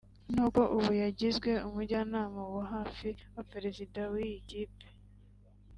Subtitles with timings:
[0.33, 4.85] ni uko ubu yagizwe umujyanama wa hafi wa Perezida w’iyi kipe